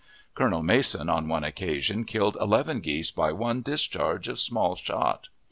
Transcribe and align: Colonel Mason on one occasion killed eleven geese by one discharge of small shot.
Colonel 0.33 0.63
Mason 0.63 1.09
on 1.11 1.27
one 1.27 1.43
occasion 1.43 2.05
killed 2.05 2.35
eleven 2.41 2.79
geese 2.79 3.11
by 3.11 3.31
one 3.31 3.61
discharge 3.61 4.27
of 4.27 4.39
small 4.39 4.73
shot. 4.73 5.27